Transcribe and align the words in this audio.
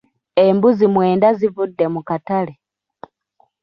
Embuzi 0.45 0.85
mwenda 0.93 1.27
zivudde 1.39 1.85
mu 1.93 2.01
katale. 2.07 2.53